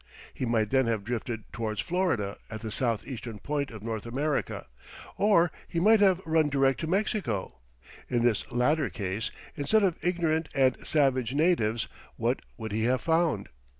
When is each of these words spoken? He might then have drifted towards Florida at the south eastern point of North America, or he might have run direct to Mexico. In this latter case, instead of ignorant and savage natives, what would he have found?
He 0.33 0.47
might 0.47 0.71
then 0.71 0.87
have 0.87 1.03
drifted 1.03 1.43
towards 1.53 1.79
Florida 1.79 2.39
at 2.49 2.61
the 2.61 2.71
south 2.71 3.05
eastern 3.07 3.37
point 3.37 3.69
of 3.69 3.83
North 3.83 4.07
America, 4.07 4.65
or 5.15 5.51
he 5.67 5.79
might 5.79 5.99
have 5.99 6.21
run 6.25 6.49
direct 6.49 6.79
to 6.79 6.87
Mexico. 6.87 7.59
In 8.09 8.23
this 8.23 8.51
latter 8.51 8.89
case, 8.89 9.29
instead 9.55 9.83
of 9.83 9.99
ignorant 10.03 10.49
and 10.55 10.75
savage 10.87 11.35
natives, 11.35 11.87
what 12.15 12.39
would 12.57 12.71
he 12.71 12.85
have 12.85 13.01
found? 13.01 13.49